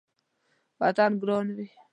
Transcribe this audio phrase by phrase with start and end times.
[0.79, 1.67] وطن ګران وي